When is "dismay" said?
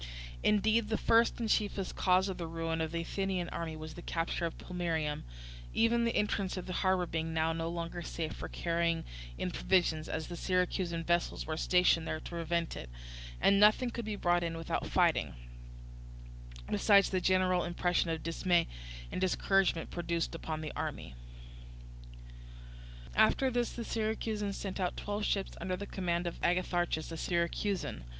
18.23-18.65